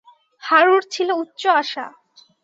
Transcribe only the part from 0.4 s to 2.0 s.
হারুর ছিল উচ্চ আশা।